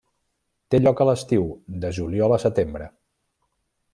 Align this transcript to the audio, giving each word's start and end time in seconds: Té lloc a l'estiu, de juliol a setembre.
Té 0.73 0.79
lloc 0.79 1.03
a 1.03 1.07
l'estiu, 1.09 1.45
de 1.85 1.93
juliol 1.99 2.35
a 2.39 2.41
setembre. 2.47 2.91